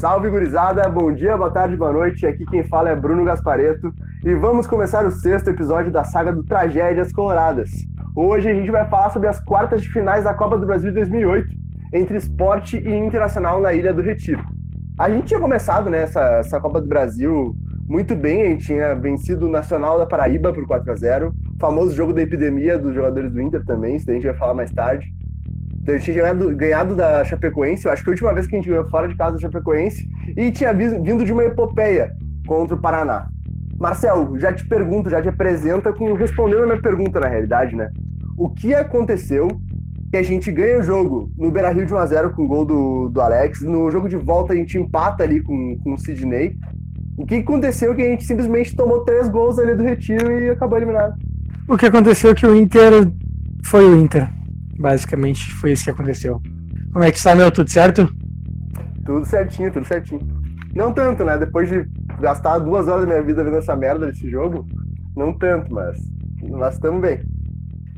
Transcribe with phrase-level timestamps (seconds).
[0.00, 2.26] Salve gurizada, bom dia, boa tarde, boa noite.
[2.26, 3.92] Aqui quem fala é Bruno Gaspareto
[4.24, 7.68] e vamos começar o sexto episódio da saga do Tragédias Coloradas.
[8.16, 10.96] Hoje a gente vai falar sobre as quartas de finais da Copa do Brasil de
[10.96, 11.50] 2008
[11.92, 14.42] entre esporte e internacional na Ilha do Retiro.
[14.98, 17.54] A gente tinha começado né, essa, essa Copa do Brasil
[17.86, 21.94] muito bem, a gente tinha vencido o Nacional da Paraíba por 4 a 0 famoso
[21.94, 25.12] jogo da epidemia dos jogadores do Inter também, isso a gente vai falar mais tarde.
[25.80, 28.54] Então, a gente tinha ganhado, ganhado, da Chapecoense, eu acho que a última vez que
[28.54, 30.06] a gente ganhou fora de casa da Chapecoense,
[30.36, 32.14] e tinha vindo de uma epopeia
[32.46, 33.28] contra o Paraná.
[33.78, 37.90] Marcel, já te pergunto, já te apresenta com respondendo a minha pergunta na realidade, né?
[38.36, 39.48] O que aconteceu
[40.10, 43.08] que a gente ganha o jogo no Beira Rio de 1x0 com o gol do,
[43.08, 46.56] do Alex, no jogo de volta a gente empata ali com, com o Sidney.
[47.16, 50.76] O que aconteceu que a gente simplesmente tomou três gols ali do Retiro e acabou
[50.78, 51.14] eliminado?
[51.68, 53.08] O que aconteceu que o Inter
[53.62, 54.28] foi o Inter.
[54.80, 56.40] Basicamente foi isso que aconteceu.
[56.90, 57.50] Como é que está, meu?
[57.50, 58.08] Tudo certo?
[59.04, 60.26] Tudo certinho, tudo certinho.
[60.74, 61.36] Não tanto, né?
[61.36, 61.86] Depois de
[62.18, 64.66] gastar duas horas da minha vida vendo essa merda desse jogo,
[65.14, 65.98] não tanto, mas
[66.42, 67.20] nós estamos bem.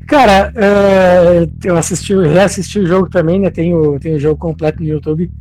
[0.07, 3.49] Cara, uh, eu assisti, reassisti o jogo também, né?
[3.49, 5.31] Tem o, tem o jogo completo no YouTube.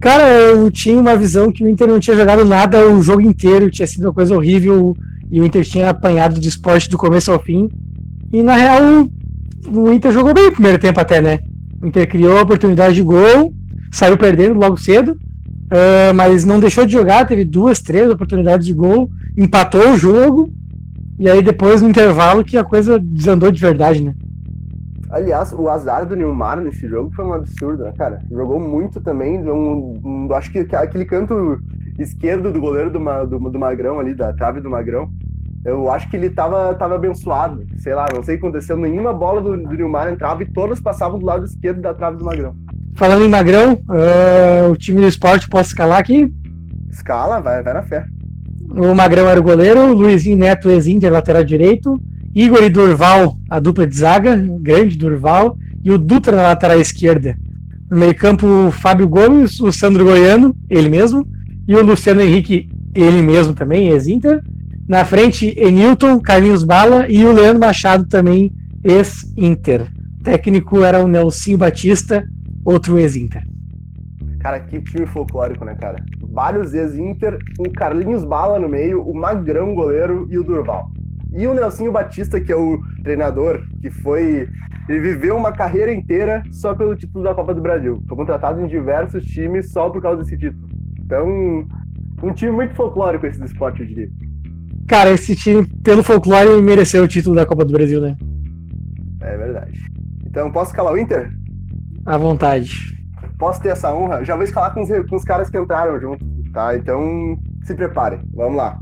[0.00, 3.70] Cara, eu tinha uma visão que o Inter não tinha jogado nada o jogo inteiro,
[3.70, 4.96] tinha sido uma coisa horrível
[5.30, 7.68] e o Inter tinha apanhado de esporte do começo ao fim.
[8.32, 9.06] E na real,
[9.66, 11.40] o Inter jogou bem o primeiro tempo até, né?
[11.80, 13.52] O Inter criou a oportunidade de gol,
[13.90, 18.72] saiu perdendo logo cedo, uh, mas não deixou de jogar, teve duas, três oportunidades de
[18.72, 20.52] gol, empatou o jogo,
[21.18, 24.14] e aí depois no intervalo que a coisa desandou de verdade, né?
[25.10, 28.20] Aliás, o azar do Neymar nesse jogo foi um absurdo, né, cara?
[28.30, 29.40] Jogou muito também.
[29.40, 31.58] Um, um, acho que aquele canto
[31.98, 35.10] esquerdo do goleiro do, do, do Magrão ali, da trave do Magrão,
[35.64, 37.66] eu acho que ele tava, tava abençoado.
[37.78, 38.76] Sei lá, não sei o que aconteceu.
[38.76, 42.24] Nenhuma bola do, do Nilmar entrava e todas passavam do lado esquerdo da trave do
[42.24, 42.54] Magrão.
[42.94, 46.32] Falando em Magrão, uh, o time do esporte posso escalar aqui?
[46.90, 48.04] Escala, vai, vai na fé.
[48.70, 52.00] O Magrão era o goleiro, o Luizinho Neto, ex-Inter, lateral direito,
[52.34, 57.36] Igor e Durval, a dupla de zaga, grande Durval, e o Dutra na lateral esquerda.
[57.90, 61.26] No meio-campo, Fábio Gomes, o Sandro Goiano, ele mesmo,
[61.66, 64.40] e o Luciano Henrique, ele mesmo também, ex-Inter.
[64.90, 68.50] Na frente, Enilton, Carlinhos Bala e o Leandro Machado também,
[68.82, 69.86] ex-Inter.
[70.24, 72.26] Técnico era o Nelsinho Batista,
[72.64, 73.44] outro ex-Inter.
[74.40, 76.02] Cara, que time folclórico, né, cara?
[76.32, 80.90] Vários ex-Inter, o Carlinhos Bala no meio, o Magrão goleiro e o Durval.
[81.32, 84.48] E o Nelsinho Batista, que é o treinador, que foi.
[84.88, 88.02] Ele viveu uma carreira inteira só pelo título da Copa do Brasil.
[88.08, 90.68] Foi contratado em diversos times só por causa desse título.
[90.98, 91.64] Então,
[92.24, 94.10] um time muito folclórico esse do esporte, eu diria.
[94.90, 98.16] Cara, esse time, pelo folclore, mereceu o título da Copa do Brasil, né?
[99.20, 99.80] É verdade.
[100.26, 101.30] Então, posso escalar o Inter?
[102.04, 103.00] À vontade.
[103.38, 104.24] Posso ter essa honra?
[104.24, 106.76] Já vou escalar com os, com os caras que entraram junto, tá?
[106.76, 108.18] Então, se preparem.
[108.34, 108.80] Vamos lá.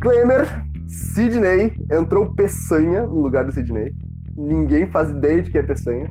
[0.00, 0.48] Klemer,
[0.88, 3.92] Sidney, entrou Peçanha no lugar do Sidney.
[4.34, 6.08] Ninguém faz ideia de que é Peçanha.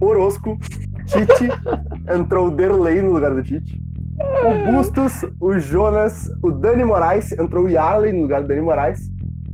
[0.00, 0.58] Orosco,
[1.04, 1.50] Tite,
[2.10, 3.89] entrou Derlei no lugar do Tite
[4.20, 9.00] o Bustos, o Jonas, o Dani Moraes, entrou o Yarley no lugar do Dani Moraes,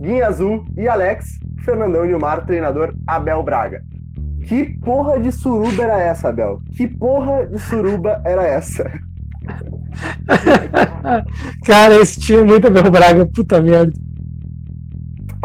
[0.01, 3.83] Guinha Azul e Alex, Fernandão e Nilmar, treinador Abel Braga.
[4.47, 6.61] Que porra de suruba era essa, Abel?
[6.77, 8.91] Que porra de suruba era essa?
[11.65, 13.93] Cara, esse time é muito Abel Braga, puta merda.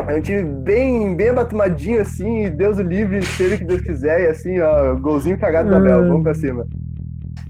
[0.07, 4.21] É um time bem, bem abatumadinho assim, Deus o livre, seja o que Deus quiser,
[4.21, 6.65] e assim, ó, golzinho cagado da Abel, vamos pra cima.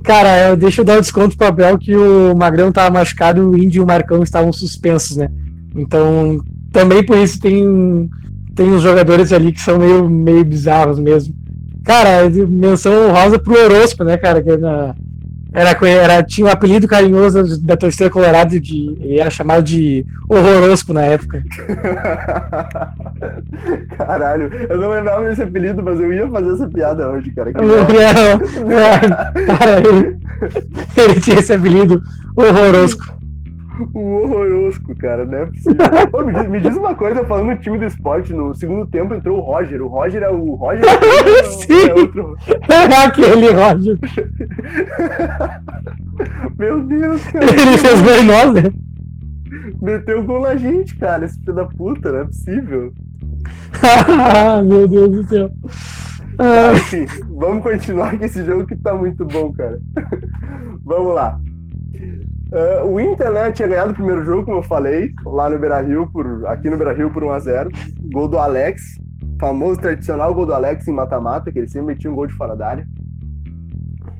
[0.04, 3.46] Cara, deixa eu dar o um desconto pro Abel que o Magrão tava machucado e
[3.46, 5.30] o Indy e o Marcão estavam suspensos, né?
[5.76, 8.10] Então, também por isso tem,
[8.56, 11.34] tem uns jogadores ali que são meio, meio bizarros mesmo.
[11.84, 14.42] Cara, menção rosa pro Orosco, né, cara?
[14.42, 14.96] Que na,
[15.54, 18.96] era, era, tinha um apelido carinhoso da torcida colorada de.
[19.20, 21.44] era chamado de horrorosco na época.
[23.98, 27.52] Caralho, eu não lembrava desse apelido, mas eu ia fazer essa piada hoje, cara.
[27.52, 27.86] Não, não,
[29.58, 30.18] cara, ele,
[30.96, 32.02] ele tinha esse apelido
[32.36, 33.21] horrorosco.
[33.94, 35.76] O horrorosco, cara, não é possível.
[36.12, 39.14] Pô, me, diz, me, diz, uma coisa, falando no time do esporte, no segundo tempo
[39.14, 39.82] entrou o Roger.
[39.82, 40.84] O Roger é o Roger?
[40.86, 41.90] É, Sim!
[41.90, 42.38] É, outro...
[42.70, 43.98] é aquele Roger.
[46.58, 47.46] Meu Deus, cara.
[47.46, 48.72] Ele fez bem nós, né?
[49.82, 52.94] Meteu gol na gente, cara, esse filho da puta, não é possível.
[54.66, 55.52] Meu Deus do céu.
[56.38, 59.80] Ah, enfim, vamos continuar com esse jogo que tá muito bom, cara.
[60.84, 61.40] vamos lá.
[62.52, 66.10] Uh, o Inter, né, tinha ganhado o primeiro jogo, como eu falei, lá no Beira-Rio,
[66.12, 67.70] por, aqui no Beira-Rio por 1x0.
[68.12, 68.82] Gol do Alex,
[69.40, 72.56] famoso tradicional gol do Alex em mata-mata, que ele sempre metia um gol de fora
[72.56, 72.88] da área.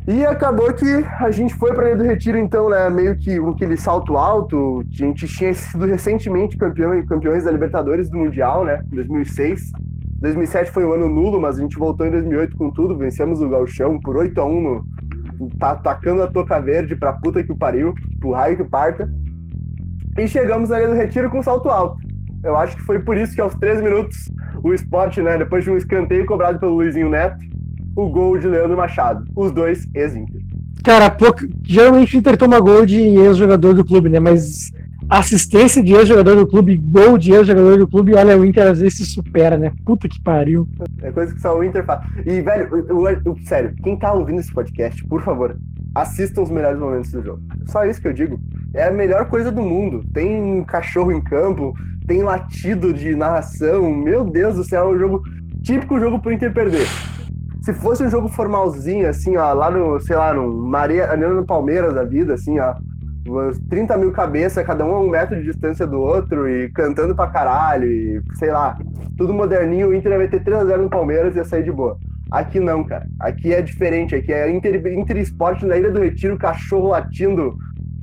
[0.08, 2.90] E acabou que a gente foi para Ilha do Retiro, então, né?
[2.90, 4.84] Meio que um aquele salto alto.
[4.92, 8.82] A gente tinha sido recentemente campeão, campeões da Libertadores do Mundial, né?
[8.92, 9.72] Em 2006.
[10.20, 12.98] 2007 foi um ano nulo, mas a gente voltou em 2008 com tudo.
[12.98, 14.86] Vencemos o Galchão por 8 a 1 no,
[15.50, 19.10] tá atacando a Toca Verde pra puta que o pariu, pro raio que parta.
[20.18, 21.98] E chegamos Ilha do Retiro com salto alto.
[22.44, 24.18] Eu acho que foi por isso que aos 13 minutos
[24.64, 27.38] o esporte, né, depois de um escanteio cobrado pelo Luizinho Neto,
[27.96, 29.24] o gol de Leandro Machado.
[29.36, 30.42] Os dois ex-Inter.
[30.84, 31.16] Cara,
[31.64, 34.20] geralmente o Inter toma gol de ex-jogador do clube, né?
[34.20, 34.72] Mas
[35.12, 38.98] assistência de ex-jogador do clube, gol de ex-jogador do clube, olha, o Inter às vezes
[38.98, 39.74] se supera, né?
[39.86, 40.66] Puta que pariu.
[41.02, 42.00] É coisa que só o Inter faz.
[42.26, 45.58] E, velho, eu, eu, sério, quem tá ouvindo esse podcast, por favor,
[45.94, 47.42] assistam os melhores momentos do jogo.
[47.66, 48.40] Só isso que eu digo.
[48.74, 50.02] É a melhor coisa do mundo.
[50.14, 51.74] Tem um cachorro em campo,
[52.08, 53.94] tem latido de narração.
[53.94, 55.24] Meu Deus do céu, é um jogo
[55.62, 56.88] típico jogo pro Inter perder.
[57.62, 61.94] Se fosse um jogo formalzinho, assim, ó, lá no, sei lá, no Maria, no Palmeiras
[61.94, 62.76] da vida, assim, ó,
[63.70, 67.28] 30 mil cabeças, cada um a um metro de distância do outro e cantando pra
[67.28, 68.78] caralho, e sei lá,
[69.18, 71.98] tudo moderninho, o Inter ia meter 3x0 no Palmeiras e ia sair de boa.
[72.32, 73.06] Aqui não, cara.
[73.20, 77.56] Aqui é diferente, aqui é Inter, Inter Esporte na Ilha do Retiro, cachorro latindo,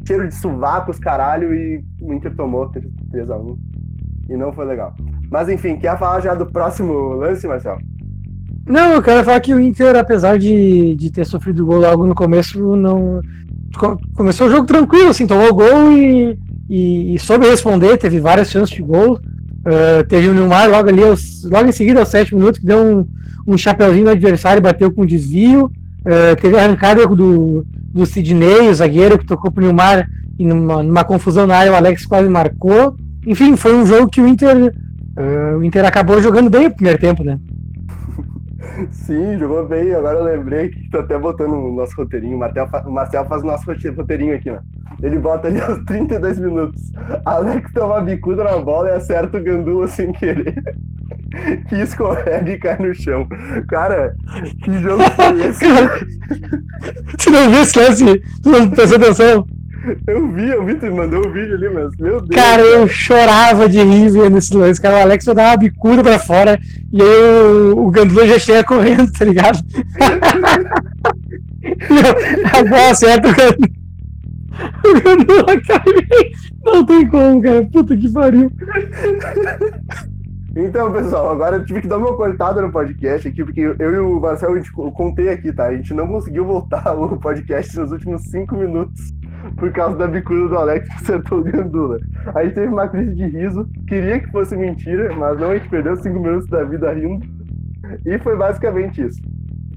[0.07, 3.57] cheiro de sovacos, caralho, e o Inter tomou 3x1.
[4.29, 4.95] E não foi legal.
[5.31, 7.79] Mas enfim, quer falar já do próximo lance, Marcelo?
[8.67, 12.15] Não, eu quero falar que o Inter, apesar de, de ter sofrido gol logo no
[12.15, 13.23] começo, não.
[14.15, 16.39] Começou o jogo tranquilo, assim, tomou gol e,
[16.69, 19.21] e, e soube responder, teve várias chances de gol.
[19.59, 22.79] Uh, teve o Neymar logo ali, aos, logo em seguida, aos 7 minutos, que deu
[22.79, 23.07] um,
[23.47, 25.67] um chapeuzinho no adversário, bateu com desvio.
[26.01, 30.83] Uh, teve a arrancada do, do Sidney, o zagueiro, que tocou pro Neymar e numa,
[30.83, 32.97] numa confusão na área, o Alex quase marcou.
[33.27, 34.73] Enfim, foi um jogo que o Inter,
[35.19, 37.39] uh, o Inter acabou jogando bem o primeiro tempo, né?
[38.91, 39.95] Sim, jogou bem.
[39.95, 42.37] Agora eu lembrei que tô até botando o nosso roteirinho.
[42.37, 44.61] O Marcel, o Marcel faz o nosso roteirinho aqui, né?
[45.03, 46.93] Ele bota ali aos 32 minutos.
[47.25, 50.63] Alex toma bicuda na bola e acerta o Gandula sem querer.
[51.69, 53.27] que escorrega e cai no chão.
[53.69, 54.15] Cara,
[54.65, 55.65] que jogo foi esse?
[57.19, 58.23] tu não viu esse lance?
[58.43, 59.47] Tu não prestou atenção?
[60.07, 62.41] Eu vi, eu vi, tu mandou o um vídeo ali, mas meu Deus.
[62.41, 64.81] Cara, eu chorava de rir vendo esse lance.
[64.81, 66.59] Cara, o Alex vai dar uma bicuda pra fora
[66.93, 69.59] e aí o, o Gandula já chega correndo, tá ligado?
[72.59, 73.69] Agora acerta o Gandula.
[74.85, 75.85] O Gandula cai.
[76.65, 77.65] Não tem como, cara.
[77.73, 78.51] Puta que pariu.
[80.57, 83.99] Então, pessoal, agora eu tive que dar uma cortada no podcast aqui, porque eu e
[83.99, 85.67] o Marcelo, a gente, eu contei aqui, tá?
[85.67, 89.15] A gente não conseguiu voltar o podcast nos últimos cinco minutos
[89.59, 91.99] por causa da bicuda do Alex que acertou o Gandula.
[92.35, 95.69] A gente teve uma crise de riso, queria que fosse mentira, mas não, a gente
[95.69, 97.27] perdeu cinco minutos da vida rindo.
[98.05, 99.21] E foi basicamente isso.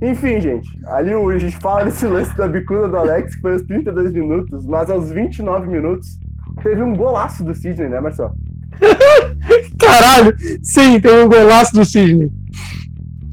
[0.01, 3.61] Enfim, gente, ali a gente fala desse lance da bicuda do Alex, que foi aos
[3.63, 6.19] 32 minutos, mas aos 29 minutos
[6.63, 8.33] teve um golaço do Sidney, né, Marcelo?
[9.79, 10.35] Caralho!
[10.63, 12.31] Sim, teve um golaço do Sidney.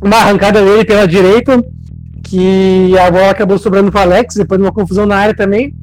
[0.03, 1.63] Uma arrancada dele pela direita,
[2.23, 5.75] que a bola acabou sobrando para Alex, depois de uma confusão na área também.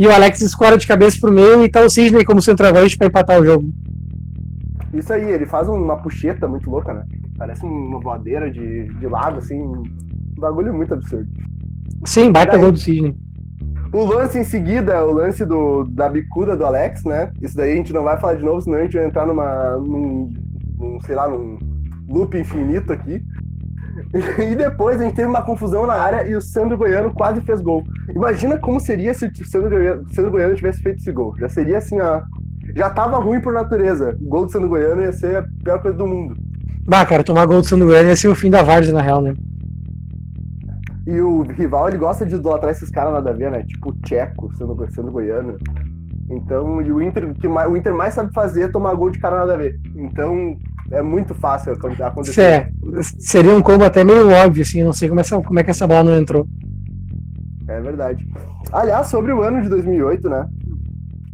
[0.00, 3.08] E o Alex escora de cabeça pro meio e tá o Sidney como centroavante para
[3.08, 3.70] empatar o jogo.
[4.94, 7.04] Isso aí, ele faz uma puxeta muito louca, né?
[7.36, 9.60] Parece uma voadeira de, de lado, assim.
[9.60, 9.82] Um
[10.38, 11.28] bagulho muito absurdo.
[12.06, 13.14] Sim, baita gol do Sidney.
[13.92, 17.30] O lance em seguida, o lance do, da bicuda do Alex, né?
[17.42, 19.76] Isso daí a gente não vai falar de novo, senão a gente vai entrar numa.
[19.76, 20.32] num,
[20.78, 21.58] num sei lá, num
[22.08, 23.22] loop infinito aqui.
[24.38, 27.60] E depois a gente teve uma confusão na área e o Sandro Goiano quase fez
[27.60, 27.84] gol.
[28.14, 31.34] Imagina como seria se o Sandro Goiano, Sandro Goiano tivesse feito esse gol.
[31.38, 32.22] Já seria assim, ó.
[32.74, 34.16] Já tava ruim por natureza.
[34.20, 36.36] O gol do Sandro Goiano ia ser a pior coisa do mundo.
[36.86, 39.22] Bah, cara, tomar gol do Sandro Goiano ia ser o fim da Várzea, na real,
[39.22, 39.34] né?
[41.06, 43.62] E o rival, ele gosta de idolatrar esses caras nada a ver, né?
[43.64, 45.56] Tipo o Tcheco, sendo, sendo goiano.
[46.30, 49.38] Então, e o Inter, que o Inter mais sabe fazer é tomar gol de cara
[49.38, 49.80] nada a ver.
[49.96, 50.56] Então,
[50.90, 52.42] é muito fácil acontecer.
[52.42, 52.70] É,
[53.18, 55.86] seria um combo até meio óbvio, assim, não sei como, essa, como é que essa
[55.86, 56.46] bola não entrou.
[57.68, 58.26] É verdade.
[58.72, 60.48] Aliás, sobre o ano de 2008, né?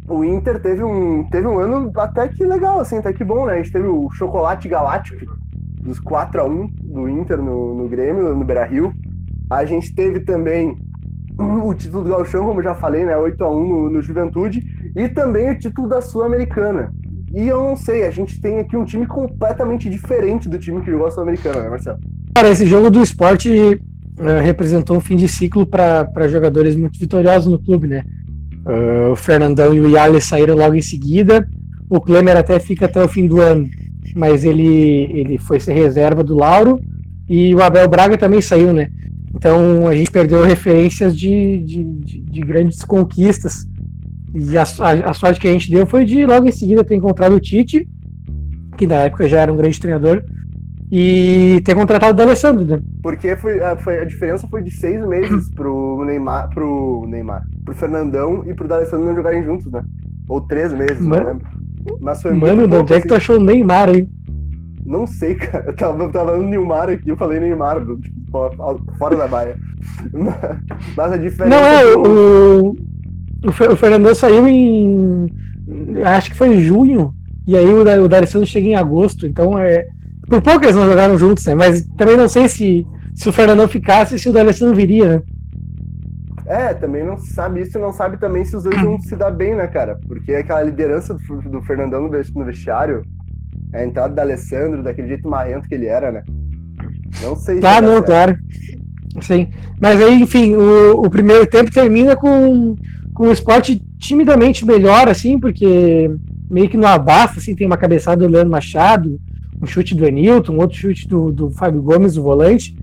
[0.07, 3.53] O Inter teve um, teve um ano até que legal, assim, até que bom, né?
[3.53, 5.35] A gente teve o chocolate galáctico
[5.81, 8.93] dos 4 a 1 do Inter no, no Grêmio, no Beira-Rio.
[9.49, 10.77] A gente teve também
[11.39, 13.17] o título do Galchão, como já falei, né?
[13.17, 14.61] 8 a 1 no, no Juventude.
[14.95, 16.91] E também o título da Sul-Americana,
[17.33, 20.91] e eu não sei, a gente tem aqui um time completamente diferente do time que
[20.91, 21.99] jogou a Sul-Americana, né, Marcelo?
[22.33, 27.51] Cara, esse jogo do esporte uh, representou um fim de ciclo para jogadores muito vitoriosos
[27.51, 28.03] no clube, né?
[28.65, 31.47] Uh, o Fernandão e o Yale saíram logo em seguida.
[31.89, 33.69] O Klemer até fica até o fim do ano,
[34.15, 36.79] mas ele, ele foi ser reserva do Lauro.
[37.29, 38.89] E o Abel Braga também saiu, né?
[39.33, 43.67] Então a gente perdeu referências de, de, de, de grandes conquistas.
[44.33, 46.95] E a, a, a, sorte que a gente deu foi de logo em seguida ter
[46.95, 47.87] encontrado o Tite,
[48.77, 50.23] que na época já era um grande treinador,
[50.91, 52.79] e ter contratado o D'Alessandro, né?
[53.01, 57.75] Porque foi, a, foi, a diferença foi de seis meses pro Neymar, pro Neymar, pro
[57.75, 59.83] Fernandão e pro D'Alessandro não jogarem juntos, né?
[60.29, 61.47] Ou três meses, Mano, não lembro.
[62.01, 64.07] Mas foi Mano, muito onde é que tu achou o Neymar aí?
[64.85, 65.65] Não sei, cara.
[65.67, 68.49] Eu tava, eu tava no Neymar aqui, eu falei Neymar, tipo,
[68.97, 69.57] fora da baia.
[70.95, 71.59] Mas a diferença.
[71.59, 72.77] Não, é, do...
[73.43, 75.31] o, o, o Fernandão saiu em.
[76.05, 77.13] Acho que foi em junho.
[77.45, 79.25] E aí o, o D'Alessandro chega em agosto.
[79.25, 79.87] Então é.
[80.27, 81.55] Por pouco eles não jogaram juntos, né?
[81.55, 85.21] Mas também não sei se, se o Fernandão ficasse, se o D'Alessandro viria, né?
[86.45, 89.31] É, também não sabe isso e não sabe também se os dois vão se dar
[89.31, 89.99] bem, né, cara?
[90.07, 93.03] Porque aquela liderança do, do Fernandão no vestiário
[93.73, 96.23] a entrada da Alessandro, daquele jeito marrento que ele era, né?
[97.21, 97.59] Não sei.
[97.59, 98.37] Tá, não, claro.
[99.21, 99.49] Sim.
[99.79, 102.75] Mas aí, enfim, o, o primeiro tempo termina com,
[103.17, 106.11] com o esporte timidamente melhor, assim, porque
[106.47, 109.19] meio que no abafa, assim, tem uma cabeçada do Leandro Machado,
[109.59, 112.77] um chute do Enilton, outro chute do, do Fábio Gomes, o volante.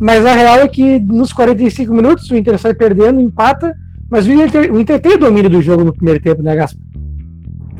[0.00, 3.76] Mas a real é que nos 45 minutos o Inter sai perdendo, empata,
[4.08, 6.82] mas o Inter, o Inter tem o domínio do jogo no primeiro tempo, né, Gaspar?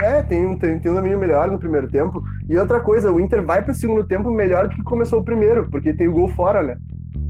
[0.02, 2.23] É, tem tem, tem um domínio melhor no primeiro tempo.
[2.46, 5.25] E outra coisa, o Inter vai para o segundo tempo melhor do que começou o
[5.25, 6.76] primeiro, porque tem o gol fora, né?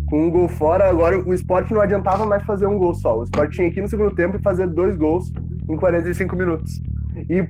[0.06, 3.18] Com um gol fora, agora o esporte não adiantava mais fazer um gol só.
[3.18, 5.32] O esporte tinha que ir no segundo tempo e fazer dois gols
[5.68, 6.80] em 45 minutos.
[7.28, 7.46] E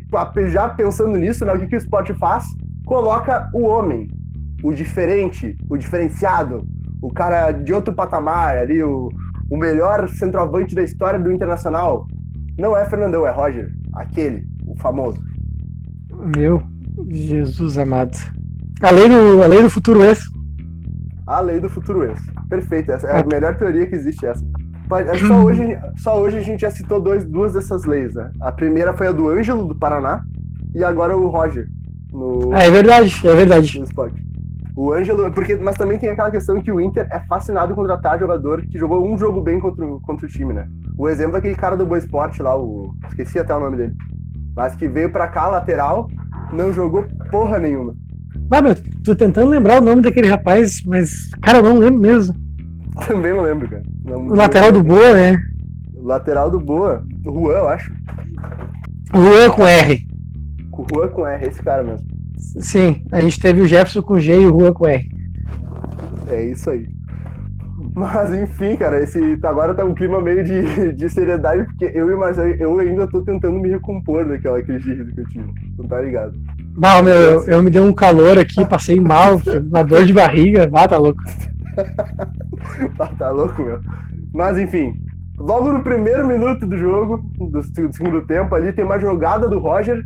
[0.50, 2.46] já pensando nisso, né, o que, que o esporte faz?
[2.84, 4.08] Coloca o homem,
[4.62, 6.66] o diferente, o diferenciado,
[7.02, 9.08] o cara de outro patamar ali, o,
[9.50, 12.06] o melhor centroavante da história do Internacional.
[12.58, 15.18] Não é Fernandão, é Roger, aquele o famoso.
[16.36, 16.62] Meu
[17.08, 18.16] Jesus amado.
[18.80, 20.24] A lei do, a lei do futuro ex.
[21.26, 22.20] A lei do futuro ex.
[22.54, 24.44] Perfeito, essa é a melhor teoria que existe essa.
[25.08, 28.30] É só hoje, só hoje a gente já citou dois, duas dessas leis, né?
[28.40, 30.22] A primeira foi a do Ângelo, do Paraná,
[30.74, 31.66] e agora o Roger.
[32.12, 33.80] No, é verdade, é verdade.
[33.80, 33.86] No
[34.76, 38.18] O Ângelo, porque, mas também tem aquela questão que o Inter é fascinado em contratar
[38.18, 40.68] jogador que jogou um jogo bem contra, contra o time, né?
[40.96, 42.94] O exemplo é aquele cara do Boa Esporte lá, o.
[43.08, 43.94] Esqueci até o nome dele
[44.54, 46.08] mas que veio pra cá, lateral,
[46.52, 47.94] não jogou porra nenhuma.
[48.50, 52.34] Ah, meu, tô tentando lembrar o nome daquele rapaz, mas, cara, eu não lembro mesmo.
[53.06, 53.82] Também não lembro, cara.
[54.04, 55.42] Não, o lateral do Boa, né?
[56.04, 57.92] lateral do Boa, o Juan, eu acho.
[59.12, 60.06] Juan com R.
[60.72, 62.06] O Juan com R, esse cara mesmo.
[62.60, 65.08] Sim, a gente teve o Jefferson com G e o Juan com R.
[66.28, 66.86] É isso aí.
[67.94, 72.60] Mas enfim, cara, esse agora tá um clima meio de, de seriedade, porque eu e
[72.60, 75.52] eu ainda tô tentando me recompor daquela crise de que eu tive.
[75.78, 76.34] Não tá ligado?
[76.76, 80.68] Não, meu, eu, eu me dei um calor aqui, passei mal, uma dor de barriga.
[80.72, 81.22] Ah, tá louco.
[82.96, 83.80] tá, tá louco, meu.
[84.32, 84.94] Mas enfim,
[85.38, 87.62] logo no primeiro minuto do jogo, do, do
[87.94, 90.04] segundo tempo ali, tem uma jogada do Roger,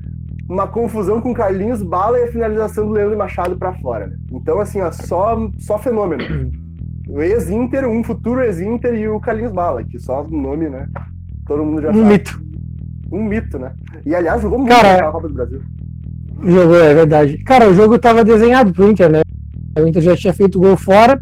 [0.49, 4.07] uma confusão com Carlinhos Bala e a finalização do Leandro Machado para fora.
[4.07, 4.17] Né?
[4.33, 6.25] Então, assim, ó, só, só fenômeno
[7.09, 10.87] o ex-Inter, um futuro ex-Inter e o Carlinhos Bala, que só o nome, né?
[11.47, 12.05] Todo mundo já um sabe.
[12.05, 12.43] Um mito.
[13.11, 13.73] Um mito, né?
[14.05, 15.63] E aliás, jogou muito Cara, na Copa do Brasil.
[16.45, 17.39] Jogou, é verdade.
[17.39, 19.23] Cara, o jogo tava desenhado pro Inter, né?
[19.79, 21.19] O Inter já tinha feito gol fora,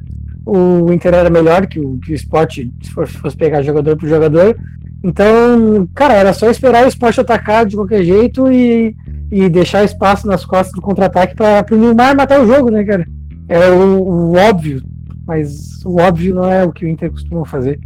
[0.46, 4.56] o Inter era melhor que o, que o esporte, se fosse, pegar jogador por jogador.
[5.02, 8.94] Então, cara, era só esperar o esporte atacar de qualquer jeito e,
[9.30, 13.06] e deixar espaço nas costas do contra-ataque para o Neymar matar o jogo, né, cara?
[13.48, 14.82] Era o, o óbvio
[15.26, 17.80] mas o óbvio não é o que o Inter costuma fazer.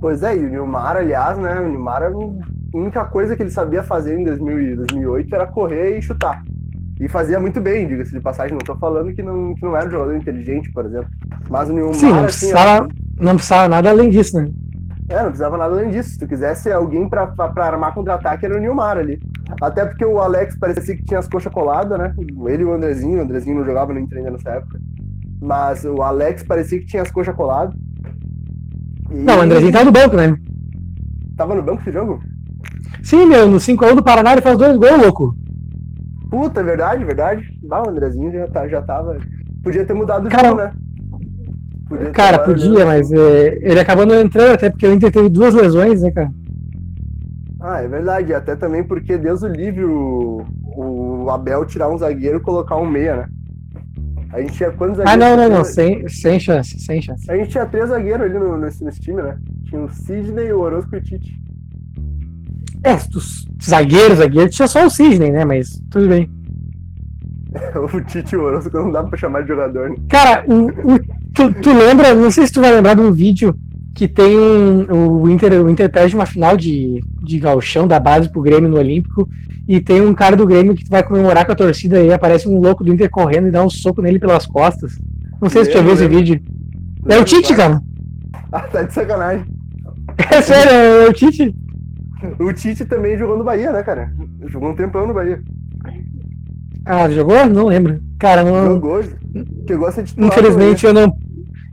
[0.00, 2.10] Pois é, e o Nilmar, aliás, né, o Nilmar, a
[2.74, 6.42] única coisa que ele sabia fazer em 2000, 2008 era correr e chutar.
[6.98, 9.86] E fazia muito bem, diga-se de passagem, não estou falando que não, que não era
[9.86, 11.08] um jogador inteligente, por exemplo.
[11.48, 12.88] Mas o Nilmar, Sim, não assim, precisava,
[13.20, 14.50] não precisava nada além disso, né?
[15.08, 16.10] É, não precisava nada além disso.
[16.10, 19.20] Se tu quisesse alguém para armar contra-ataque, era o Nilmar ali.
[19.60, 22.14] Até porque o Alex parecia que tinha as coxas coladas, né?
[22.18, 24.80] Ele e o Andrezinho, o Andrezinho não jogava no Inter ainda nessa época.
[25.40, 27.74] Mas o Alex parecia que tinha as coxas coladas.
[29.10, 29.18] E...
[29.18, 30.36] Não, o Andrezinho tava no banco, né?
[31.36, 32.20] Tava no banco esse jogo?
[33.02, 35.36] Sim, meu, no 5x1 do Paraná ele faz dois gols, louco.
[36.36, 37.48] Puta, é verdade, verdade.
[37.70, 39.16] Ah, o Andrezinho já, tá, já tava.
[39.64, 40.72] Podia ter mudado o cara, jogo, né?
[41.88, 45.54] Podia cara, podia, mas é, ele acabou não entrando, até porque o Inter teve duas
[45.54, 46.30] lesões, né, cara?
[47.58, 48.34] Ah, é verdade.
[48.34, 52.86] Até também porque Deus o livre o, o Abel tirar um zagueiro e colocar um
[52.86, 53.28] meia, né?
[54.30, 55.24] A gente tinha quantos zagueiros?
[55.24, 57.30] Ah, não, não, não, sem, sem chance, sem chance.
[57.30, 59.38] A gente tinha três zagueiros ali no, nesse, nesse time, né?
[59.64, 61.45] Tinha o Sidney, o Orozco e o Tite.
[62.84, 65.44] É, dos zagueiros, zagueiro, tinha só o Sidney, né?
[65.44, 66.30] Mas tudo bem.
[67.92, 69.96] o Tite e o Orozco não dá pra chamar de jogador, né?
[70.08, 70.98] Cara, o, o
[71.34, 73.54] tu, tu lembra, não sei se tu vai lembrar de um vídeo
[73.94, 78.30] que tem um, o Inter, o Inter perde uma final de, de galchão da base
[78.30, 79.26] pro Grêmio no Olímpico
[79.66, 82.60] e tem um cara do Grêmio que vai comemorar com a torcida e aparece um
[82.60, 84.98] louco do Inter correndo e dá um soco nele pelas costas.
[85.40, 86.40] Não sei se tu já viu esse vídeo.
[87.08, 87.80] É o Tite, cara.
[88.52, 89.44] Ah, tá de sacanagem.
[90.30, 91.54] É sério, é o Tite.
[92.38, 94.12] O Tite também jogou no Bahia, né, cara?
[94.46, 95.42] Jogou um tempão no Bahia.
[96.84, 97.46] Ah, jogou?
[97.46, 98.00] Não lembro.
[98.18, 98.66] Cara, não.
[98.66, 99.02] Jogou.
[99.66, 100.30] Chegou a ser titular.
[100.30, 101.16] Infelizmente eu não.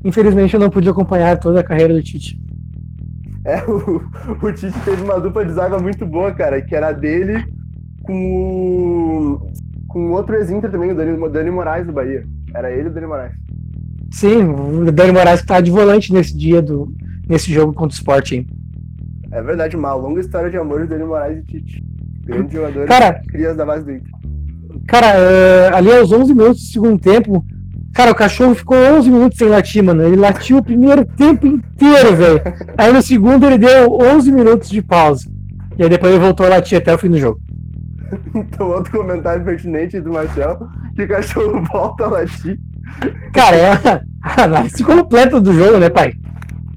[0.04, 2.40] Infelizmente eu não pude acompanhar toda a carreira do Tite.
[3.46, 4.02] É, o,
[4.42, 7.46] o Tite teve uma dupla de zaga muito boa, cara, que era dele
[8.04, 9.52] com o.
[9.88, 12.26] com outro ex-Inter também, o Dani, Dani Moraes do Bahia.
[12.54, 13.34] Era ele e o Dani Moraes.
[14.12, 16.92] Sim, o Dani Moraes que tá de volante nesse dia do.
[17.28, 18.48] nesse jogo contra o Sport, hein?
[19.34, 21.84] É verdade, uma longa história de amor de Dani Moraes e Tite.
[22.26, 24.12] Grande jogador, Cara- crias da base do Inter.
[24.88, 27.44] Cara, é, ali aos 11 minutos do segundo tempo,
[27.94, 30.04] cara, o cachorro ficou 11 minutos sem latir, mano.
[30.04, 32.42] Ele latiu o primeiro tempo inteiro, velho.
[32.78, 35.28] Aí no segundo ele deu 11 minutos de pausa.
[35.78, 37.40] E aí depois ele voltou a latir até o fim do jogo.
[38.36, 40.60] Então, outro comentário pertinente do Marcel,
[40.96, 42.60] que o cachorro volta a latir.
[43.34, 43.72] Cara, é
[44.22, 46.14] a análise completa do jogo, né, pai?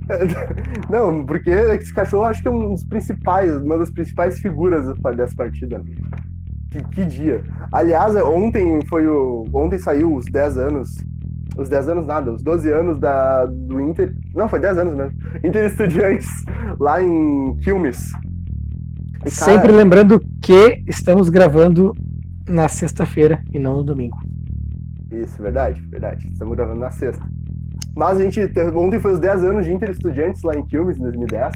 [0.91, 4.87] Não, porque esse cachorro acho que é um dos principais, uma das principais figuras
[5.17, 5.83] dessa partida.
[6.71, 7.43] Que, que dia.
[7.73, 9.45] Aliás, ontem foi o.
[9.53, 10.97] Ontem saiu os 10 anos.
[11.57, 14.15] Os 10 anos nada, os 12 anos da, do Inter.
[14.35, 15.19] Não, foi 10 anos mesmo.
[15.43, 16.29] Inter Estudiantes,
[16.79, 18.13] lá em Quilmes.
[19.25, 21.95] E, cara, Sempre lembrando que estamos gravando
[22.47, 24.19] na sexta-feira e não no domingo.
[25.11, 26.29] Isso, verdade, verdade.
[26.31, 27.25] Estamos gravando na sexta.
[27.97, 30.99] Mas a gente teve, ontem foi os 10 anos de Inter Estudiantes lá em Quilmes,
[30.99, 31.55] em 2010.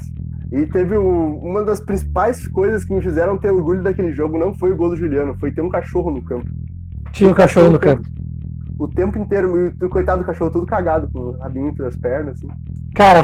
[0.51, 4.53] E teve o- uma das principais coisas que me fizeram ter orgulho daquele jogo não
[4.55, 6.47] foi o gol do Juliano, foi ter um cachorro no campo.
[7.13, 8.03] Tinha um cachorro no campo.
[8.79, 11.95] O tempo inteiro, e o coitado do cachorro todo cagado, com o rabinho entre as
[11.95, 12.33] pernas.
[12.37, 12.47] Assim.
[12.95, 13.23] Cara,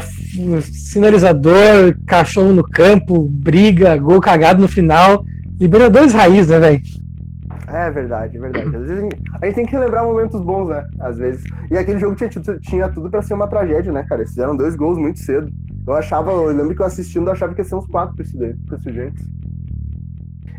[0.62, 5.26] sinalizador, cachorro no campo, briga, gol cagado no final.
[5.60, 6.82] Liberadores raiz, né, velho?
[7.78, 8.76] É verdade, é verdade.
[8.76, 10.84] Às vezes a gente tem que relembrar momentos bons, né?
[11.00, 11.44] Às vezes.
[11.70, 14.22] E aquele jogo tinha, tinha tudo pra ser uma tragédia, né, cara?
[14.22, 15.52] Eles fizeram dois gols muito cedo.
[15.86, 18.26] Eu achava, eu lembro que eu assistindo, eu achava que ia ser uns quatro pro
[18.26, 18.66] Estudiantes.
[18.66, 19.24] pro Estudiantes.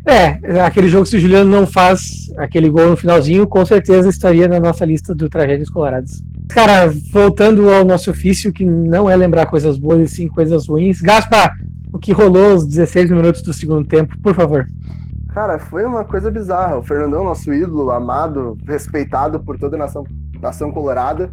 [0.05, 4.47] É, aquele jogo, se o Juliano não faz aquele gol no finalzinho, com certeza estaria
[4.47, 6.23] na nossa lista do Tragédias Coloradas.
[6.47, 11.01] Cara, voltando ao nosso ofício, que não é lembrar coisas boas e sim coisas ruins.
[11.01, 11.51] Gaspa,
[11.91, 14.65] o que rolou aos 16 minutos do segundo tempo, por favor.
[15.33, 16.77] Cara, foi uma coisa bizarra.
[16.77, 20.03] O Fernandão, nosso ídolo, amado, respeitado por toda a nação,
[20.41, 21.29] nação colorada,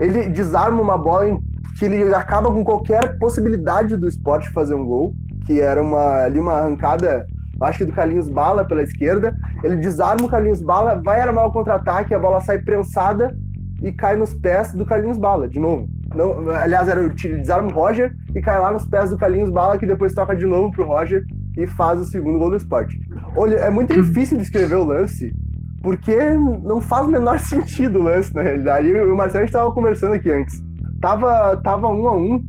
[0.00, 1.40] ele desarma uma bola em
[1.78, 5.14] que ele acaba com qualquer possibilidade do esporte fazer um gol,
[5.46, 7.26] que era uma, ali uma arrancada,
[7.62, 9.34] acho que do Carlinhos Bala pela esquerda.
[9.64, 13.34] Ele desarma o Carlinhos Bala, vai armar o contra-ataque, a bola sai prensada
[13.82, 15.88] e cai nos pés do Carlinhos Bala, de novo.
[16.14, 19.78] Não, aliás, era o desarma o Roger e cai lá nos pés do Carlinhos Bala,
[19.78, 21.24] que depois toca de novo pro Roger
[21.58, 22.98] e faz o segundo gol do esporte.
[23.36, 25.34] Olha, é muito difícil descrever o lance,
[25.82, 26.16] porque
[26.62, 28.86] não faz o menor sentido o lance, na realidade.
[28.88, 30.62] E o Marcelo a gente tava conversando aqui antes.
[31.00, 32.42] Tava, tava um a um,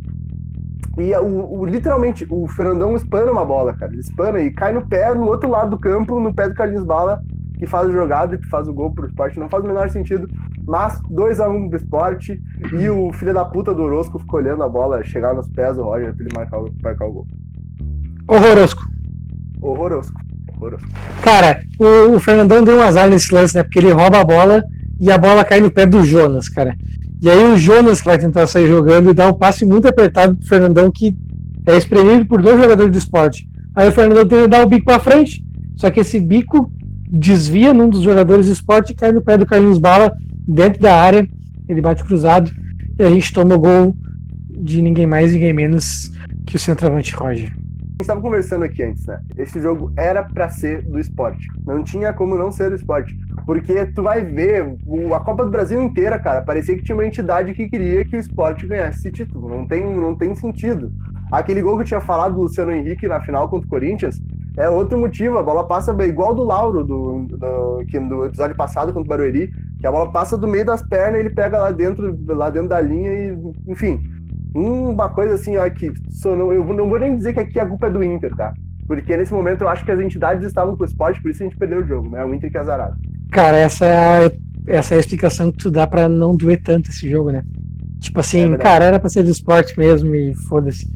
[0.97, 3.91] e o, o- literalmente, o Fernandão espana uma bola, cara.
[3.91, 6.83] Ele espana e cai no pé, no outro lado do campo, no pé do Carlinhos
[6.85, 7.21] Bala,
[7.57, 9.39] que faz a jogada e que faz o gol pro esporte.
[9.39, 10.27] Não faz o menor sentido.
[10.67, 12.39] Mas 2 a 1 um pro esporte
[12.73, 15.83] e o filho da puta do Orosco ficou olhando a bola chegar nos pés do
[15.83, 17.27] Roger pra ele marcar, o- marcar o gol.
[18.27, 18.83] Horrorosco.
[19.61, 20.13] Horroroso.
[20.55, 20.85] Horroroso.
[21.21, 23.63] Cara, o, o Fernandão deu um azar nesse lance, né?
[23.63, 24.63] Porque ele rouba a bola
[24.99, 26.75] e a bola cai no pé do Jonas, cara.
[27.21, 30.35] E aí o Jonas que vai tentar sair jogando e dá um passe muito apertado
[30.35, 31.15] pro Fernandão que
[31.65, 33.47] é espremido por dois jogadores do esporte.
[33.75, 35.43] Aí o Fernandão tenta dar o bico pra frente,
[35.75, 36.71] só que esse bico
[37.09, 40.15] desvia num dos jogadores do esporte e cai no pé do Carlinhos Bala
[40.47, 41.27] dentro da área.
[41.67, 42.51] Ele bate cruzado
[42.97, 43.95] e a gente toma o gol
[44.49, 46.11] de ninguém mais, ninguém menos
[46.45, 47.58] que o centroavante Roger.
[47.99, 49.21] A gente tava conversando aqui antes, né?
[49.37, 51.45] Esse jogo era pra ser do esporte.
[51.65, 53.13] Não tinha como não ser do esporte.
[53.45, 54.77] Porque tu vai ver,
[55.13, 58.19] a Copa do Brasil inteira, cara, parecia que tinha uma entidade que queria que o
[58.19, 59.49] esporte ganhasse esse título.
[59.49, 60.93] Não tem, não tem sentido.
[61.29, 64.17] Aquele gol que eu tinha falado do Luciano Henrique na final contra o Corinthians
[64.55, 65.37] é outro motivo.
[65.37, 69.51] A bola passa igual do Lauro, do, do, que do episódio passado contra o Barueri,
[69.77, 72.69] que a bola passa do meio das pernas e ele pega lá dentro, lá dentro
[72.69, 74.01] da linha e, enfim,
[74.53, 75.91] uma coisa assim, ó, que
[76.25, 78.53] não, eu não vou nem dizer que aqui a culpa é do Inter, tá?
[78.87, 81.45] Porque nesse momento eu acho que as entidades estavam com o esporte, por isso a
[81.45, 82.23] gente perdeu o jogo, né?
[82.25, 82.95] O Inter que é azarado.
[83.31, 84.31] Cara, essa é a,
[84.67, 87.43] essa é a explicação que tu dá pra não doer tanto esse jogo, né?
[87.99, 88.63] Tipo É assim, verdade.
[88.63, 90.87] cara, era pra ser do esporte mesmo e foda-se.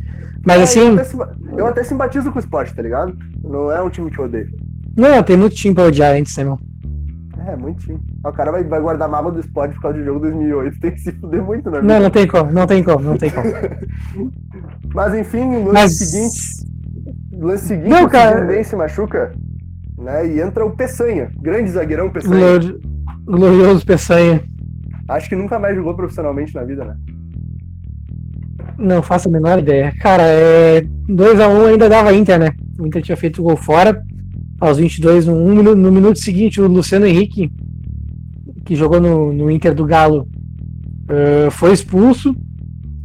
[0.45, 3.15] Mas É, assim, Eu até, eu até simpatizo com o esporte, tá ligado?
[3.43, 4.49] Não é um time que eu odeio.
[4.97, 6.59] não, tem muito time pra odiar antes, né, meu?
[7.45, 7.99] É, muito time.
[8.25, 10.79] O cara vai, vai guardar mapa do esporte por causa do jogo 2008.
[10.81, 11.81] Tem que se fuder muito, né?
[11.81, 13.49] Não, não tem como, não tem como, não tem como.
[14.93, 16.73] Mas enfim, no lance Mas- seguinte.
[17.37, 18.37] Lance seguinte, Não, o cara.
[18.37, 19.33] Fluminense se machuca.
[19.97, 22.37] Né, e entra o Peçanha, grande zagueirão Peçanha.
[22.59, 22.81] Glori-
[23.25, 24.43] Glorioso Peçanha.
[25.07, 26.95] Acho que nunca mais jogou profissionalmente na vida, né?
[28.77, 29.93] Não faço a menor ideia.
[30.01, 32.49] Cara, é 2x1 ainda dava Inter, né?
[32.79, 34.01] O Inter tinha feito o gol fora.
[34.63, 37.51] Aos 22, no, um minuto, no minuto seguinte, o Luciano Henrique,
[38.63, 40.25] que jogou no, no Inter do Galo,
[41.09, 42.33] eh, foi expulso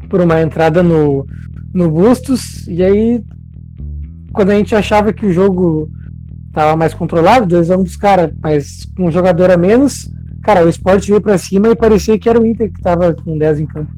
[0.08, 1.26] por uma entrada no,
[1.74, 2.64] no Bustos.
[2.68, 3.24] E aí,
[4.32, 5.90] quando a gente achava que o jogo
[6.52, 10.08] tava mais controlado, 2x1 dos caras, mas com um jogador a menos,
[10.44, 13.36] cara, o esporte veio pra cima e parecia que era o Inter que tava com
[13.36, 13.90] 10 em campo.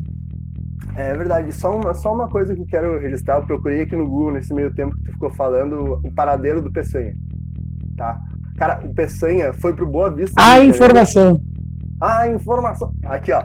[0.97, 1.53] É verdade.
[1.55, 3.37] Só uma, só uma coisa que eu quero registrar.
[3.37, 6.73] Eu procurei aqui no Google nesse meio tempo que tu ficou falando o paradeiro do
[6.73, 7.15] Peçanha.
[8.01, 8.19] Tá?
[8.57, 10.35] Cara, o Peçanha foi pro Boa Vista.
[10.35, 10.71] do A Janeiro.
[10.75, 11.41] informação.
[12.01, 12.91] A informação.
[13.05, 13.43] Aqui, ó.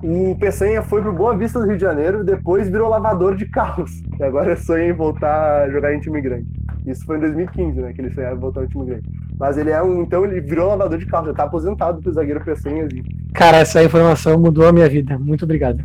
[0.00, 3.90] O Peçanha foi pro Boa Vista do Rio de Janeiro depois virou lavador de carros.
[4.16, 6.46] E agora sonha em voltar a jogar em time grande.
[6.86, 7.92] Isso foi em 2015, né?
[7.92, 9.08] Que ele sonhava em voltar em time grande.
[9.40, 10.02] Mas ele é um.
[10.02, 11.26] Então ele virou lavador de carros.
[11.30, 12.86] Já tá aposentado pro zagueiro Peçanha.
[13.34, 15.18] Cara, essa informação mudou a minha vida.
[15.18, 15.82] Muito obrigado.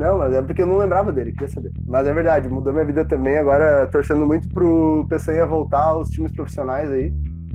[0.00, 1.70] Não, mas é porque eu não lembrava dele, queria saber.
[1.86, 3.36] Mas é verdade, mudou minha vida também.
[3.36, 7.12] Agora torcendo muito pro Peçanha voltar aos times profissionais aí.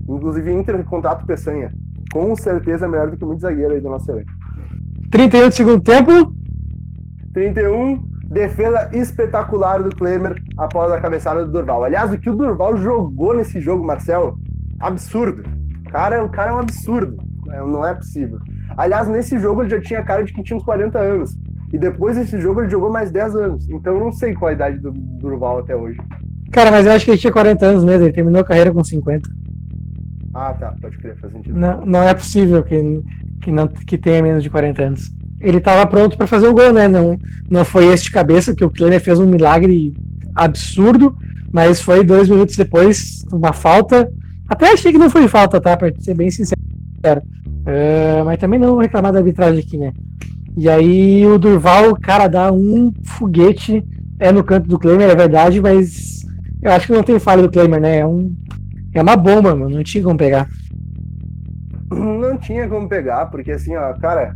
[0.08, 1.71] Inclusive Inter contrata o Peçanha.
[2.13, 4.31] Com certeza melhor do que muito zagueiro aí do nosso elenco.
[5.10, 6.36] 31 de segundo tempo.
[7.34, 11.84] 31, defesa espetacular do Klemer após a cabeçada do Durval.
[11.84, 14.36] Aliás, o que o Durval jogou nesse jogo, Marcel,
[14.79, 15.41] absurdo.
[15.89, 17.17] Cara, o cara é um absurdo.
[17.49, 18.38] É, Não é possível.
[18.77, 21.36] Aliás, nesse jogo ele já tinha cara de que tinha uns 40 anos.
[21.75, 23.69] E depois desse jogo ele jogou mais 10 anos.
[23.69, 25.99] Então eu não sei qual a idade do Durval até hoje.
[26.49, 28.05] Cara, mas eu acho que ele tinha 40 anos mesmo.
[28.05, 29.29] Ele terminou a carreira com 50.
[30.33, 30.73] Ah, tá.
[30.81, 31.59] Pode crer, faz sentido.
[31.59, 33.03] Não, não é possível que,
[33.41, 35.11] que, não, que tenha menos de 40 anos.
[35.41, 36.88] Ele estava pronto para fazer o gol, né?
[36.88, 37.19] Não,
[37.51, 39.93] não foi este de cabeça, que o Kleiner fez um milagre
[40.33, 41.13] absurdo,
[41.51, 44.09] mas foi dois minutos depois, uma falta.
[44.47, 45.75] Até achei que não foi falta, tá?
[45.75, 46.55] Pra ser bem sincero.
[47.65, 49.91] É, mas também não vou reclamar da arbitragem aqui, né?
[50.57, 53.83] E aí o Durval, cara, dá um foguete.
[54.17, 56.25] É no canto do Klemer, é verdade, mas
[56.61, 57.97] eu acho que não tem falha do Klemer, né?
[57.97, 58.33] É, um,
[58.93, 59.75] é uma bomba, mano.
[59.75, 60.47] Não tinha como pegar.
[61.91, 64.33] Não tinha como pegar, porque assim, ó, cara,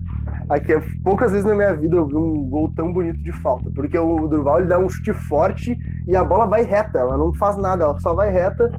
[0.49, 3.97] aqui, poucas vezes na minha vida eu vi um gol tão bonito de falta, porque
[3.97, 7.57] o Durval ele dá um chute forte e a bola vai reta, ela não faz
[7.57, 8.71] nada, ela só vai reta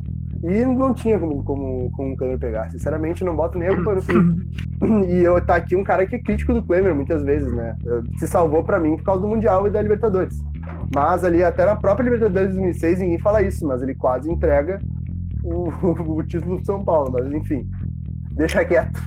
[0.42, 2.70] e não tinha como, como, como o Klemer pegar.
[2.70, 4.03] Sinceramente, não boto nem a culpa no.
[5.09, 7.77] E eu tá aqui um cara que é crítico do Klemer muitas vezes, né?
[8.19, 10.38] Se salvou pra mim por causa do Mundial e da Libertadores.
[10.95, 14.81] Mas ali, até na própria Libertadores de 2006, ninguém fala isso, mas ele quase entrega
[15.45, 15.69] o,
[16.19, 17.12] o título do São Paulo.
[17.12, 17.69] Mas enfim,
[18.33, 19.01] deixa quieto.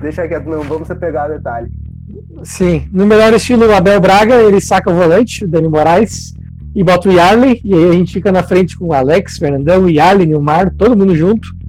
[0.00, 1.70] Deixa quieto, não vamos pegar detalhe.
[2.42, 6.34] Sim, no melhor estilo Abel Braga, ele saca o volante, o Dani Moraes,
[6.74, 9.88] e bota o Yarley, e aí a gente fica na frente com o Alex, Fernandão,
[9.88, 11.59] Yarley, Nilmar, todo mundo junto.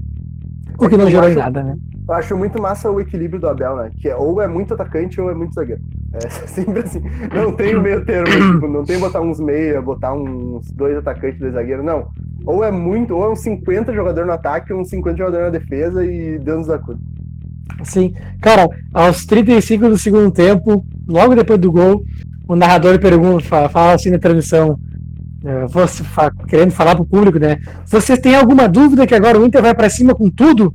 [0.81, 1.77] O que não gerou em nada, né?
[2.07, 3.91] Eu acho muito massa o equilíbrio do Abel, né?
[4.01, 5.81] Que é, ou é muito atacante ou é muito zagueiro.
[6.13, 7.01] É sempre assim.
[7.33, 11.39] Não tem o meio termo, tipo, não tem botar uns meia, botar uns dois atacantes,
[11.39, 12.07] dois zagueiros, não.
[12.45, 16.03] Ou é muito, ou é uns 50 jogador no ataque, uns 50 jogador na defesa
[16.03, 16.99] e Deus nos acuda.
[17.83, 22.03] Sim, cara, aos 35 do segundo tempo, logo depois do gol,
[22.47, 24.79] o narrador pergunta, fala, fala assim na transmissão,
[25.69, 27.57] você fa- querendo falar pro público, né?
[27.85, 30.73] Vocês têm alguma dúvida que agora o Inter vai pra cima com tudo?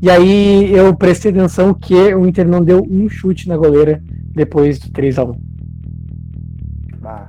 [0.00, 4.00] E aí eu prestei atenção que o Inter não deu um chute na goleira
[4.34, 5.34] depois do 3 a 1
[7.04, 7.26] Ah,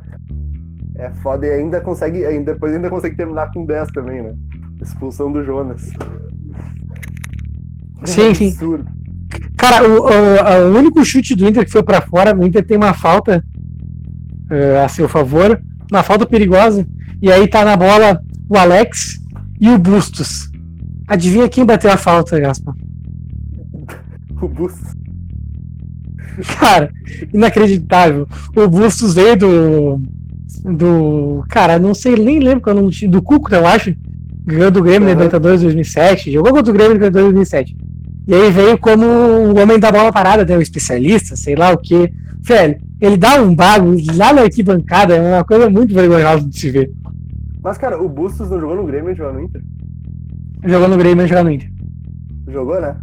[0.96, 4.34] é foda e ainda consegue, ainda, depois ainda consegue terminar com 10 também, né?
[4.82, 5.89] Expulsão do Jonas.
[8.06, 8.48] Sim, sim.
[8.50, 8.86] Absurdo.
[9.58, 12.78] Cara, o, o- o único chute do Inter que foi pra fora, o Inter tem
[12.78, 13.44] uma falta
[14.50, 15.60] eh, a seu favor,
[15.91, 16.86] uma falta perigosa,
[17.21, 19.19] e aí tá na bola o Alex
[19.60, 20.49] e o Bustos.
[21.08, 22.75] Adivinha quem bateu a falta, Gaspar?
[24.41, 24.93] O Bustos.
[26.60, 26.91] Cara,
[27.34, 28.28] inacreditável.
[28.56, 30.02] O Bustos veio do.
[30.63, 31.43] Do.
[31.49, 33.93] Cara, não sei, nem lembro qual é o nome do Cuco, eu acho.
[34.45, 35.13] Ganhou do Grêmio Uhum.
[35.13, 36.32] Libertadores 2007.
[36.32, 37.75] Jogou contra o Grêmio Libertadores 2007.
[38.28, 40.58] E aí veio como o homem da bola parada, né?
[40.58, 42.12] O especialista, sei lá o que.
[42.41, 46.70] Velho, ele dá um bago lá na arquibancada, é uma coisa muito vergonhosa de se
[46.70, 46.92] ver.
[47.64, 49.62] Mas, cara, o Bustos não jogou no Grêmio, ele jogou no Inter?
[50.66, 51.72] Jogou no Grêmio jogou no Inter.
[52.52, 52.96] Jogou, né?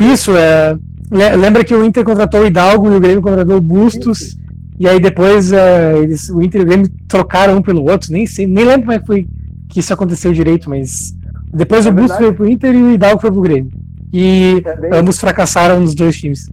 [0.00, 0.76] Isso, é.
[1.10, 4.36] le- Lembra que o Inter contratou o Hidalgo e o Grêmio contratou o Bustos.
[4.78, 8.10] E aí depois é, eles, o Inter e o Grêmio trocaram um pelo outro.
[8.12, 9.28] Nem sei, nem lembro como é que foi
[9.68, 11.14] que isso aconteceu direito, mas
[11.52, 12.24] depois É o Bustos verdade.
[12.24, 13.70] foi pro Inter e o Hidalgo foi pro Grêmio.
[14.12, 16.48] E é ambos fracassaram nos dois times.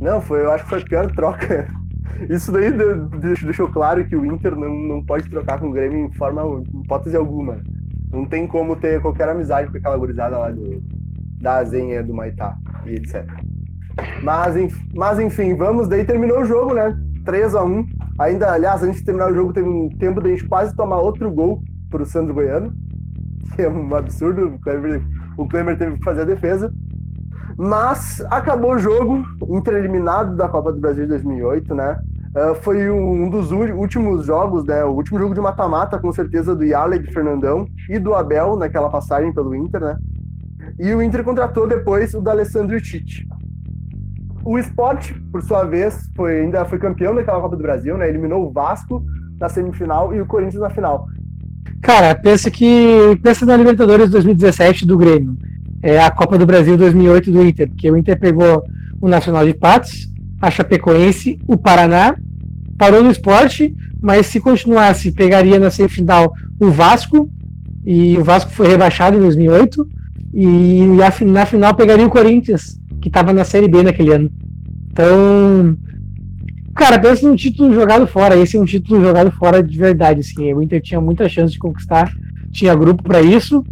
[0.00, 1.68] Não, foi, eu acho que foi a pior troca.
[2.28, 2.70] Isso daí
[3.42, 6.80] deixou claro que o Inter não, não pode trocar com o Grêmio em forma, em
[6.80, 7.58] hipótese alguma.
[8.10, 10.82] Não tem como ter qualquer amizade com aquela gurizada lá do,
[11.40, 13.24] da Azenha do Maitá e etc.
[14.22, 14.54] Mas,
[14.94, 16.96] mas enfim, vamos, daí terminou o jogo, né?
[17.24, 17.86] 3 a 1
[18.18, 21.30] Ainda, aliás, antes de terminar o jogo, teve um tempo da gente quase tomar outro
[21.30, 22.72] gol pro Sandro Goiano,
[23.56, 25.02] que é um absurdo, o Kleber,
[25.38, 26.70] o Kleber teve que fazer a defesa.
[27.62, 32.00] Mas acabou o jogo, Inter eliminado da Copa do Brasil de 2008, né?
[32.34, 34.82] Uh, foi um dos últimos jogos, né?
[34.82, 38.88] O último jogo de mata-mata, com certeza, do Yale de Fernandão e do Abel naquela
[38.88, 39.98] passagem pelo Inter, né?
[40.78, 43.28] E o Inter contratou depois o da Alessandro Tite.
[44.42, 48.08] O Sport, por sua vez, foi, ainda foi campeão daquela Copa do Brasil, né?
[48.08, 49.04] Eliminou o Vasco
[49.38, 51.06] na semifinal e o Corinthians na final.
[51.82, 55.36] Cara, pensa que pensa na Libertadores 2017 do Grêmio,
[55.82, 58.62] é a Copa do Brasil 2008 do Inter, porque o Inter pegou
[59.00, 60.08] o Nacional de Patos,
[60.40, 62.14] a Chapecoense, o Paraná,
[62.78, 67.30] parou no esporte, mas se continuasse, pegaria na semifinal o Vasco,
[67.84, 69.88] e o Vasco foi rebaixado em 2008,
[70.32, 70.82] e
[71.26, 74.30] na final pegaria o Corinthians, que estava na Série B naquele ano.
[74.92, 75.76] Então,
[76.74, 78.36] cara, pensa num título jogado fora.
[78.36, 80.20] Esse é um título jogado fora de verdade.
[80.20, 80.52] Assim.
[80.52, 82.12] O Inter tinha muita chance de conquistar,
[82.52, 83.64] tinha grupo para isso,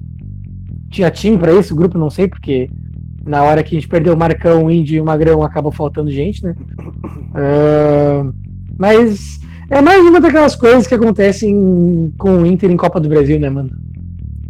[0.91, 2.71] tinha time para isso, grupo não sei, porque
[3.25, 6.11] na hora que a gente perdeu o Marcão, o Indy e o Magrão acabou faltando
[6.11, 6.55] gente, né?
[7.35, 8.33] Uh,
[8.79, 9.39] mas
[9.71, 13.51] é mais uma daquelas coisas que acontecem com o Inter em Copa do Brasil, né,
[13.51, 13.71] mano?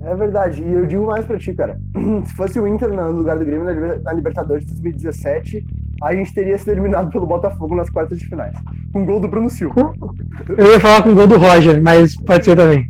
[0.01, 0.62] É verdade.
[0.62, 1.79] E eu digo mais pra ti, cara.
[2.24, 3.64] Se fosse o Inter no lugar do Grêmio
[4.03, 5.66] na Libertadores de 2017,
[6.03, 8.55] a gente teria sido eliminado pelo Botafogo nas quartas de finais.
[8.92, 9.92] Com gol do Bruno Silva.
[10.57, 12.88] Eu ia falar com gol do Roger, mas pode ser também.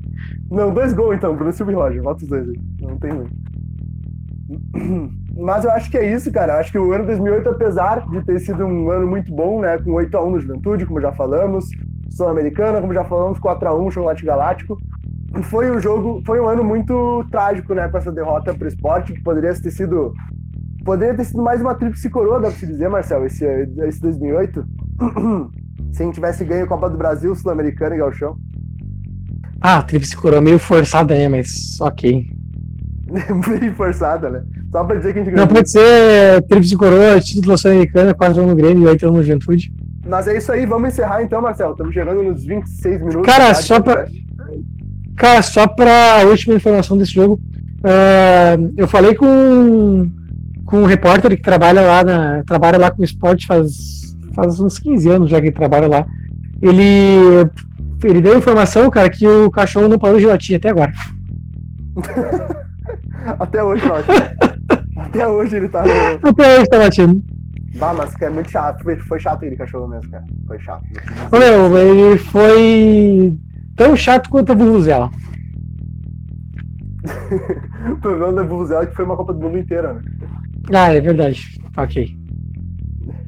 [0.50, 2.02] Não, dois gols então, Bruno Silva e Roger.
[2.02, 2.60] Bota os dois aí.
[2.80, 3.28] Não tem ruim.
[5.36, 6.58] Mas eu acho que é isso, cara.
[6.58, 9.78] Acho que o ano 2008, apesar de ter sido um ano muito bom, né?
[9.78, 11.68] Com 8x1 no Juventude, como já falamos,
[12.10, 14.78] Sul-Americana, como já falamos, 4x1 Chocolate Galáctico
[15.44, 19.12] foi um jogo, foi um ano muito trágico, né, com essa derrota para o esporte,
[19.12, 20.12] que poderia ter sido
[20.84, 24.64] poderia ter sido mais uma tríplice coroa, dá para se dizer, Marcel, esse, esse 2008.
[25.92, 28.36] se a gente tivesse ganho a Copa do Brasil, Sul-Americana e Galchão.
[29.60, 32.26] Ah, tríplice coroa meio forçada, né, mas ok.
[33.60, 34.42] meio forçada, né?
[34.70, 35.46] Só para dizer que a gente ganhou.
[35.46, 39.72] Não pode ser tríplice coroa, título Sul-Americana, 4 no Grêmio e 8 no Juventude.
[40.06, 41.72] Mas é isso aí, vamos encerrar então, Marcel.
[41.72, 43.26] Estamos chegando nos 26 minutos.
[43.26, 44.06] Cara, só para
[45.18, 47.40] Cara, só para a última informação desse jogo,
[47.80, 50.08] uh, eu falei com,
[50.64, 55.10] com um repórter que trabalha lá, na, trabalha lá com esporte faz, faz uns 15
[55.10, 56.06] anos já que ele trabalha lá.
[56.62, 57.50] Ele,
[58.06, 60.92] ele deu informação, cara, que o cachorro não parou de latir até agora.
[63.38, 63.82] até hoje,
[64.96, 65.82] Até hoje ele tá.
[66.22, 67.22] Até hoje tá latindo.
[67.76, 68.82] Bah, mas é muito chato.
[68.82, 70.24] Foi, foi chato ele, cachorro mesmo, cara.
[70.46, 70.84] Foi chato.
[71.30, 73.36] Ô, meu, ele foi
[73.76, 75.10] tão chato quanto a Vuvuzela.
[77.92, 80.02] o problema da Vuvuzela é que foi uma Copa do Mundo inteira, né?
[80.72, 81.58] Ah, é verdade.
[81.76, 82.16] Ok.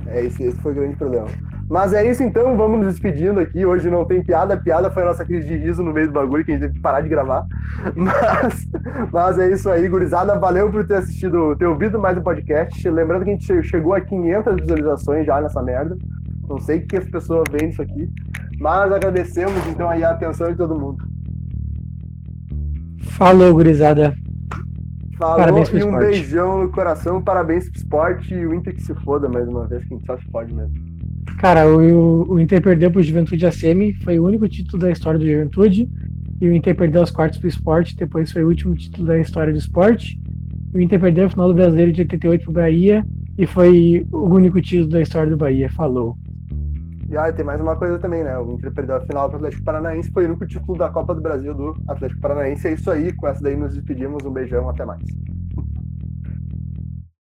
[0.06, 1.28] É, esse, esse foi o grande problema.
[1.70, 3.64] Mas é isso então, vamos nos despedindo aqui.
[3.64, 6.12] Hoje não tem piada, a piada foi a nossa crise de riso no meio do
[6.12, 7.46] bagulho que a gente teve que parar de gravar.
[7.94, 8.68] Mas,
[9.12, 10.37] mas é isso aí, gurizada.
[10.37, 12.90] Valeu por ter assistido, ter ouvido mais o podcast.
[12.90, 15.96] Lembrando que a gente chegou a 500 visualizações já nessa merda.
[16.48, 18.11] Não sei o que as pessoas veem isso aqui.
[18.59, 21.04] Mas agradecemos então aí a atenção de todo mundo.
[23.16, 24.12] Falou, gurizada.
[25.16, 26.06] Falou parabéns pro e um esporte.
[26.06, 29.85] beijão no coração, parabéns pro esporte e o Inter que se foda mais uma vez,
[29.85, 30.89] que a gente só se pode mesmo.
[31.38, 35.18] Cara, o, o Inter perdeu pro Juventude a Semi, foi o único título da história
[35.18, 35.88] do Juventude.
[36.40, 39.52] E o Inter perdeu os quartos pro esporte, depois foi o último título da história
[39.52, 40.18] do esporte.
[40.72, 43.04] O Inter perdeu o final do brasileiro de 88 pro Bahia
[43.37, 45.68] e foi o único título da história do Bahia.
[45.70, 46.16] Falou.
[47.11, 48.38] E ah, tem mais uma coisa também, né?
[48.38, 51.14] O Inter perdeu a final para o Atlético Paranaense, foi o único título da Copa
[51.14, 52.68] do Brasil do Atlético Paranaense.
[52.68, 54.24] É isso aí, com essa daí nos despedimos.
[54.24, 55.02] Um beijão, até mais.